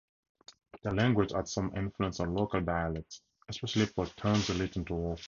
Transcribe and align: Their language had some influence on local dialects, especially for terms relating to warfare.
Their 0.81 0.95
language 0.95 1.31
had 1.31 1.47
some 1.47 1.75
influence 1.77 2.19
on 2.19 2.33
local 2.33 2.59
dialects, 2.59 3.21
especially 3.49 3.85
for 3.85 4.07
terms 4.07 4.49
relating 4.49 4.83
to 4.85 4.95
warfare. 4.95 5.19